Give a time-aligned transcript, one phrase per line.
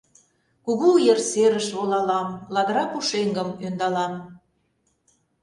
[0.65, 4.13] Кугу ер серыш волалам, Ладыра пушеҥгым ӧндалам.